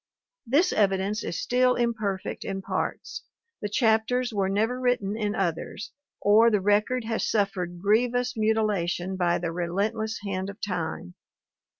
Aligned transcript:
This 0.47 0.73
evidence 0.73 1.23
is 1.23 1.39
still 1.39 1.75
imperfect 1.75 2.43
in 2.43 2.63
parts, 2.63 3.21
the 3.61 3.69
chapters 3.69 4.33
were 4.33 4.49
never 4.49 4.79
written 4.79 5.15
in 5.15 5.35
others, 5.35 5.91
or 6.19 6.49
the 6.49 6.59
record 6.59 7.03
has 7.03 7.29
suffered 7.29 7.79
grievous 7.79 8.35
mutilation 8.35 9.15
by 9.15 9.37
the 9.37 9.51
relentless 9.51 10.17
hand 10.25 10.49
of 10.49 10.59
time. 10.59 11.13